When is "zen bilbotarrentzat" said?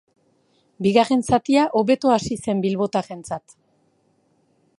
2.47-3.59